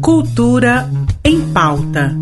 Cultura 0.00 0.90
em 1.24 1.40
pauta. 1.52 2.16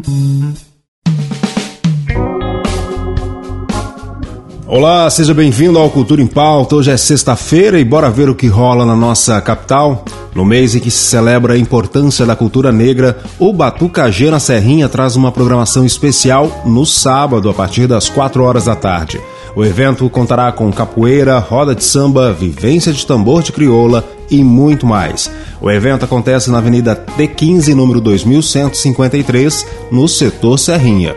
Olá, 4.66 5.08
seja 5.08 5.32
bem-vindo 5.32 5.78
ao 5.78 5.88
Cultura 5.88 6.20
em 6.20 6.26
Pauta. 6.26 6.74
Hoje 6.74 6.90
é 6.90 6.96
sexta-feira 6.96 7.78
e 7.78 7.84
bora 7.84 8.10
ver 8.10 8.28
o 8.28 8.34
que 8.34 8.48
rola 8.48 8.84
na 8.84 8.96
nossa 8.96 9.40
capital. 9.40 10.04
No 10.34 10.44
mês 10.44 10.74
em 10.74 10.80
que 10.80 10.90
se 10.90 11.04
celebra 11.06 11.54
a 11.54 11.58
importância 11.58 12.26
da 12.26 12.36
cultura 12.36 12.72
negra, 12.72 13.18
o 13.38 13.52
Batucagê 13.52 14.30
na 14.30 14.40
Serrinha 14.40 14.88
traz 14.88 15.16
uma 15.16 15.32
programação 15.32 15.84
especial 15.84 16.62
no 16.66 16.84
sábado, 16.84 17.48
a 17.48 17.54
partir 17.54 17.86
das 17.86 18.08
4 18.08 18.42
horas 18.42 18.64
da 18.64 18.74
tarde. 18.74 19.20
O 19.56 19.64
evento 19.64 20.10
contará 20.10 20.52
com 20.52 20.70
capoeira, 20.70 21.38
roda 21.38 21.74
de 21.74 21.82
samba, 21.82 22.30
vivência 22.30 22.92
de 22.92 23.06
tambor 23.06 23.42
de 23.42 23.52
crioula 23.52 24.04
e 24.30 24.44
muito 24.44 24.86
mais. 24.86 25.30
O 25.62 25.70
evento 25.70 26.04
acontece 26.04 26.50
na 26.50 26.58
Avenida 26.58 26.94
T15, 27.16 27.74
número 27.74 27.98
2153, 28.02 29.66
no 29.90 30.06
setor 30.06 30.58
Serrinha. 30.58 31.16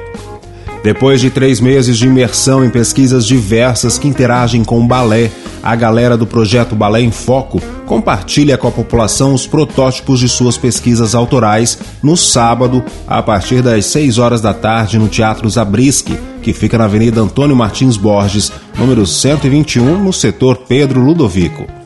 Depois 0.81 1.19
de 1.19 1.29
três 1.29 1.59
meses 1.59 1.97
de 1.97 2.05
imersão 2.05 2.63
em 2.63 2.69
pesquisas 2.69 3.25
diversas 3.25 3.97
que 3.97 4.07
interagem 4.07 4.63
com 4.63 4.79
o 4.79 4.87
balé, 4.87 5.29
a 5.61 5.75
galera 5.75 6.15
do 6.15 6.25
projeto 6.25 6.73
Balé 6.73 7.01
em 7.01 7.11
Foco 7.11 7.61
compartilha 7.85 8.57
com 8.57 8.69
a 8.69 8.71
população 8.71 9.33
os 9.33 9.45
protótipos 9.45 10.17
de 10.21 10.29
suas 10.29 10.57
pesquisas 10.57 11.13
autorais 11.13 11.77
no 12.01 12.15
sábado, 12.15 12.81
a 13.05 13.21
partir 13.21 13.61
das 13.61 13.83
6 13.87 14.17
horas 14.17 14.39
da 14.39 14.53
tarde, 14.53 14.97
no 14.97 15.09
Teatro 15.09 15.49
Zabriskie, 15.49 16.17
que 16.41 16.53
fica 16.53 16.77
na 16.77 16.85
Avenida 16.85 17.21
Antônio 17.21 17.55
Martins 17.55 17.97
Borges, 17.97 18.51
número 18.77 19.05
121, 19.05 20.03
no 20.03 20.13
setor 20.13 20.57
Pedro 20.67 21.01
Ludovico. 21.01 21.79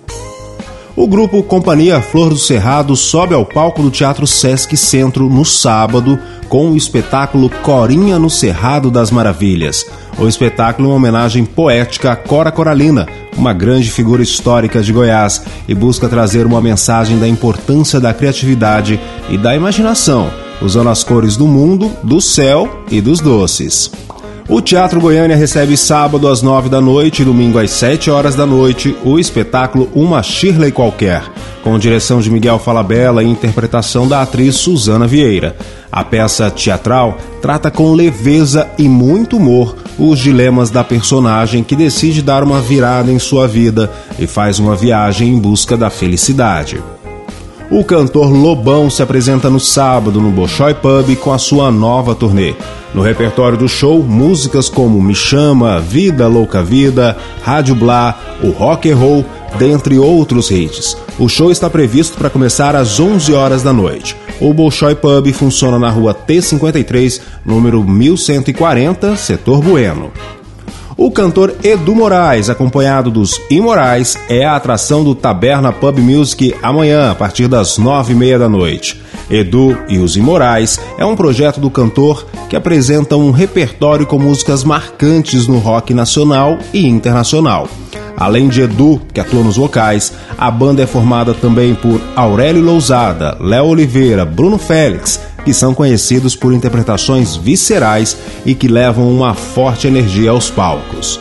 O 0.96 1.08
grupo 1.08 1.42
Companhia 1.42 2.00
Flor 2.02 2.30
do 2.30 2.38
Cerrado 2.38 2.96
sobe 2.96 3.34
ao 3.34 3.44
palco 3.44 3.82
do 3.82 3.90
Teatro 3.90 4.28
Sesc 4.28 4.78
Centro 4.78 5.28
no 5.28 5.44
sábado 5.44 6.20
com 6.48 6.70
o 6.70 6.78
espetáculo 6.78 7.50
Corinha 7.50 8.20
no 8.20 8.30
Cerrado 8.30 8.92
das 8.92 9.10
Maravilhas. 9.10 9.88
O 10.20 10.28
espetáculo 10.28 10.88
é 10.88 10.92
uma 10.92 10.98
homenagem 10.98 11.46
poética 11.46 12.12
a 12.12 12.16
Cora 12.16 12.52
Coralina, 12.52 13.08
uma 13.36 13.54
grande 13.54 13.90
figura 13.90 14.22
histórica 14.22 14.84
de 14.84 14.94
Goiás, 14.94 15.42
e 15.68 15.74
busca 15.74 16.08
trazer 16.08 16.46
uma 16.46 16.62
mensagem 16.62 17.18
da 17.18 17.28
importância 17.28 18.00
da 18.00 18.14
criatividade 18.14 19.00
e 19.32 19.38
da 19.38 19.56
imaginação, 19.56 20.30
usando 20.62 20.90
as 20.90 21.04
cores 21.04 21.36
do 21.36 21.48
mundo, 21.48 21.92
do 22.04 22.22
céu 22.22 22.84
e 22.92 23.02
dos 23.02 23.20
doces. 23.20 23.90
O 24.50 24.60
Teatro 24.60 25.00
Goiânia 25.00 25.38
recebe 25.38 25.78
sábado 25.78 26.28
às 26.28 26.42
nove 26.42 26.68
da 26.68 26.82
noite 26.82 27.22
e 27.22 27.26
domingo 27.26 27.58
às 27.58 27.72
sete 27.72 28.12
horas 28.12 28.36
da 28.36 28.46
noite 28.46 28.96
o 29.04 29.18
espetáculo 29.18 29.90
Uma 29.96 30.22
Shirley 30.22 30.72
Qualquer, 30.72 31.24
com 31.64 31.80
direção 31.80 32.20
de 32.20 32.30
Miguel 32.30 32.60
Falabella 32.60 33.24
e 33.24 33.28
interpretação 33.28 34.06
da 34.06 34.22
atriz 34.22 34.56
Suzana 34.56 35.08
Vieira. 35.08 35.56
A 35.90 36.04
peça 36.04 36.52
teatral 36.52 37.18
trata 37.42 37.72
com 37.72 37.94
leveza 37.94 38.68
e 38.78 38.90
muito 38.90 39.38
humor 39.38 39.78
os 39.98 40.20
dilemas 40.20 40.70
da 40.70 40.84
personagem 40.84 41.64
que 41.64 41.76
decide 41.76 42.22
dar 42.22 42.44
uma 42.44 42.60
virada 42.60 43.12
em 43.12 43.20
sua 43.20 43.48
vida 43.48 43.90
e 44.20 44.28
faz 44.28 44.60
uma 44.60 44.76
viagem 44.76 45.30
em 45.30 45.40
busca 45.40 45.78
da 45.78 45.90
felicidade. 45.90 46.82
O 47.76 47.84
cantor 47.84 48.32
Lobão 48.32 48.88
se 48.88 49.02
apresenta 49.02 49.50
no 49.50 49.60
sábado 49.60 50.22
no 50.22 50.30
Bolshoi 50.30 50.76
Pub 50.76 51.16
com 51.16 51.34
a 51.34 51.40
sua 51.40 51.72
nova 51.72 52.14
turnê. 52.14 52.54
No 52.94 53.02
repertório 53.02 53.58
do 53.58 53.68
show, 53.68 54.04
músicas 54.04 54.70
como 54.70 55.02
Me 55.02 55.16
Chama, 55.16 55.80
Vida 55.80 56.28
Louca 56.28 56.62
Vida, 56.62 57.18
Rádio 57.42 57.74
Blá, 57.74 58.38
o 58.44 58.52
Rock 58.52 58.92
and 58.92 58.96
Roll, 58.96 59.26
dentre 59.58 59.98
outros 59.98 60.52
hits. 60.52 60.96
O 61.18 61.28
show 61.28 61.50
está 61.50 61.68
previsto 61.68 62.16
para 62.16 62.30
começar 62.30 62.76
às 62.76 63.00
11 63.00 63.34
horas 63.34 63.64
da 63.64 63.74
noite. 63.74 64.16
O 64.40 64.54
Bolshoi 64.54 64.94
Pub 64.94 65.34
funciona 65.34 65.80
na 65.80 65.90
rua 65.90 66.14
T53, 66.14 67.22
número 67.44 67.84
1140, 67.84 69.16
setor 69.16 69.64
Bueno. 69.64 70.12
O 70.96 71.10
cantor 71.10 71.56
Edu 71.64 71.96
Moraes, 71.96 72.50
acompanhado 72.50 73.10
dos 73.10 73.42
Imorais, 73.50 74.18
é 74.30 74.46
a 74.46 74.56
atração 74.56 75.04
do 75.04 75.16
Taberna 75.16 75.72
Pub 75.72 75.98
Music 75.98 76.56
amanhã, 76.62 77.10
a 77.10 77.16
partir 77.16 77.48
das 77.48 77.78
nove 77.78 78.14
e 78.14 78.16
meia 78.16 78.38
da 78.38 78.48
noite. 78.48 79.02
Edu 79.30 79.78
e 79.90 79.98
os 79.98 80.16
Imorais 80.16 80.80
é 80.98 81.06
um 81.06 81.16
projeto 81.16 81.60
do 81.60 81.72
cantor 81.72 82.26
que 82.48 82.56
apresenta 82.56 83.18
um 83.18 83.32
repertório 83.32 84.06
com 84.06 84.20
músicas 84.20 84.64
marcantes 84.64 85.48
no 85.48 85.58
rock 85.58 85.94
nacional 85.94 86.60
e 86.74 86.88
internacional. 86.88 87.68
Além 88.18 88.48
de 88.48 88.62
Edu, 88.62 89.02
que 89.14 89.20
atua 89.20 89.44
nos 89.44 89.58
vocais, 89.58 90.14
a 90.38 90.50
banda 90.50 90.84
é 90.84 90.88
formada 90.88 91.34
também 91.34 91.74
por 91.74 92.00
Aurélio 92.16 92.64
Lousada, 92.64 93.38
Léo 93.40 93.66
Oliveira, 93.66 94.24
Bruno 94.24 94.58
Félix, 94.58 95.20
que 95.44 95.54
são 95.54 95.74
conhecidos 95.74 96.36
por 96.36 96.54
interpretações 96.54 97.36
viscerais 97.36 98.16
e 98.46 98.56
que 98.56 98.68
levam 98.68 99.12
uma 99.12 99.34
forte 99.34 99.88
energia 99.88 100.32
aos 100.32 100.50
palcos. 100.50 101.20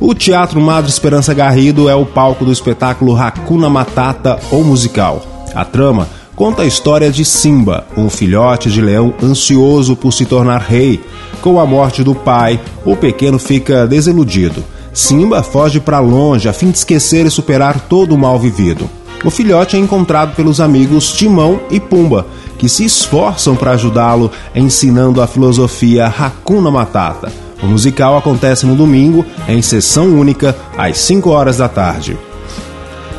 O 0.00 0.14
Teatro 0.14 0.60
Madre 0.60 0.90
Esperança 0.90 1.32
Garrido 1.32 1.88
é 1.88 1.94
o 1.94 2.04
palco 2.04 2.44
do 2.44 2.50
espetáculo 2.50 3.16
Hakuna 3.16 3.70
Matata 3.70 4.38
ou 4.50 4.64
musical. 4.64 5.24
A 5.54 5.64
trama 5.64 6.08
conta 6.34 6.62
a 6.62 6.66
história 6.66 7.08
de 7.08 7.24
Simba, 7.24 7.86
um 7.96 8.10
filhote 8.10 8.68
de 8.68 8.80
leão 8.80 9.14
ansioso 9.22 9.94
por 9.94 10.12
se 10.12 10.26
tornar 10.26 10.60
rei. 10.60 11.00
Com 11.40 11.60
a 11.60 11.66
morte 11.66 12.02
do 12.02 12.16
pai, 12.16 12.58
o 12.84 12.96
pequeno 12.96 13.38
fica 13.38 13.86
desiludido. 13.86 14.64
Simba 14.92 15.42
foge 15.42 15.80
para 15.80 15.98
longe 16.00 16.48
a 16.48 16.52
fim 16.52 16.70
de 16.70 16.78
esquecer 16.78 17.24
e 17.24 17.30
superar 17.30 17.80
todo 17.80 18.14
o 18.14 18.18
mal 18.18 18.38
vivido. 18.38 18.88
O 19.24 19.30
filhote 19.30 19.76
é 19.76 19.78
encontrado 19.78 20.34
pelos 20.34 20.60
amigos 20.60 21.12
Timão 21.12 21.60
e 21.70 21.80
Pumba, 21.80 22.26
que 22.58 22.68
se 22.68 22.84
esforçam 22.84 23.56
para 23.56 23.72
ajudá-lo 23.72 24.30
ensinando 24.54 25.22
a 25.22 25.26
filosofia 25.26 26.06
Hakuna 26.06 26.70
Matata. 26.70 27.32
O 27.62 27.66
musical 27.66 28.16
acontece 28.16 28.66
no 28.66 28.74
domingo, 28.74 29.24
em 29.48 29.62
sessão 29.62 30.06
única, 30.08 30.56
às 30.76 30.98
5 30.98 31.30
horas 31.30 31.58
da 31.58 31.68
tarde. 31.68 32.18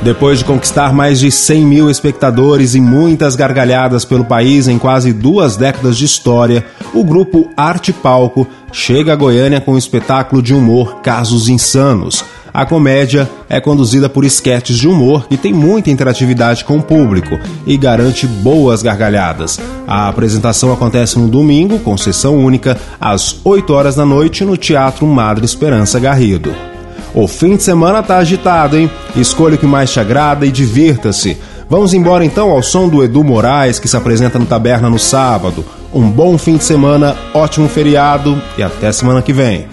Depois 0.02 0.40
de 0.40 0.46
conquistar 0.46 0.94
mais 0.94 1.20
de 1.20 1.32
100 1.32 1.66
mil 1.66 1.90
espectadores 1.90 2.76
e 2.76 2.82
muitas 2.82 3.36
gargalhadas 3.36 4.04
pelo 4.04 4.26
país 4.26 4.68
em 4.68 4.78
quase 4.78 5.14
duas 5.14 5.56
décadas 5.56 5.98
de 5.98 6.06
história, 6.06 6.66
o 6.94 7.04
grupo 7.04 7.50
Arte 7.56 7.94
Palco 7.94 8.48
chega 8.72 9.14
a 9.14 9.16
Goiânia 9.16 9.62
com 9.62 9.74
o 9.74 9.78
espetáculo 9.78 10.42
de 10.42 10.54
humor 10.54 11.02
Casos 11.02 11.48
Insanos. 11.48 12.24
A 12.54 12.68
comédia 12.68 13.28
é 13.50 13.60
conduzida 13.60 14.08
por 14.08 14.24
esquetes 14.24 14.78
de 14.78 14.88
humor 14.88 15.26
e 15.32 15.38
tem 15.38 15.52
muita 15.52 15.90
interatividade 15.90 16.64
com 16.64 16.78
o 16.78 16.84
público 16.84 17.40
e 17.66 17.76
garante 17.76 18.28
boas 18.28 18.84
gargalhadas. 18.84 19.60
A 19.88 20.08
apresentação 20.08 20.72
acontece 20.72 21.18
no 21.18 21.28
domingo, 21.28 21.80
com 21.80 21.98
sessão 21.98 22.38
única, 22.38 22.78
às 23.02 23.38
8 23.44 23.74
horas 23.74 23.96
da 23.96 24.06
noite 24.06 24.46
no 24.46 24.56
Teatro 24.56 25.08
Madre 25.08 25.46
Esperança 25.46 26.00
Garrido. 26.00 26.73
O 27.14 27.28
fim 27.28 27.56
de 27.56 27.64
semana 27.64 28.02
tá 28.02 28.18
agitado, 28.18 28.76
hein? 28.76 28.90
Escolha 29.16 29.56
o 29.56 29.58
que 29.58 29.68
mais 29.68 29.92
te 29.92 30.00
agrada 30.00 30.46
e 30.46 30.52
divirta-se. 30.52 31.38
Vamos 31.70 31.94
embora 31.94 32.26
então 32.26 32.50
ao 32.50 32.64
som 32.64 32.90
do 32.90 33.04
Edu 33.04 33.24
Moraes, 33.24 33.78
que 33.78 33.88
se 33.88 33.96
apresenta 33.96 34.40
no 34.40 34.46
Taberna 34.46 34.90
no 34.90 34.98
sábado. 34.98 35.64
Um 35.94 36.10
bom 36.10 36.38
fim 36.40 36.58
de 36.58 36.64
semana, 36.64 37.16
ótimo 37.34 37.70
feriado 37.70 38.42
e 38.58 38.64
até 38.64 38.92
semana 38.92 39.22
que 39.22 39.32
vem. 39.32 39.68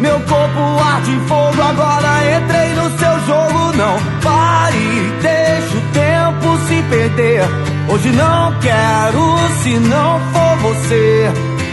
Meu 0.00 0.18
corpo 0.20 0.60
arde 0.82 1.16
fogo, 1.28 1.62
agora 1.62 2.36
entrei 2.36 2.74
no 2.74 2.98
seu 2.98 3.20
jogo. 3.26 3.76
Não 3.76 3.96
pare, 4.20 5.12
deixa 5.22 5.76
o 5.76 5.80
tempo 5.92 6.58
se 6.66 6.82
perder. 6.90 7.42
Hoje 7.88 8.10
não 8.10 8.52
quero 8.60 9.36
se 9.62 9.78
não 9.78 10.20
for 10.32 10.72
você. 10.72 11.32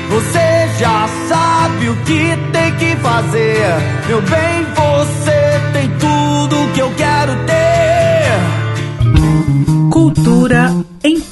Você 0.09 0.79
já 0.79 1.07
sabe 1.27 1.89
o 1.89 1.95
que 1.97 2.37
tem 2.51 2.75
que 2.75 2.95
fazer. 2.97 3.75
Meu 4.07 4.21
bem, 4.21 4.65
você 4.75 4.80